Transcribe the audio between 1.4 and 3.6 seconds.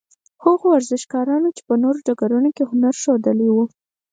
چې په نورو ډګرونو کې هنر ښوولی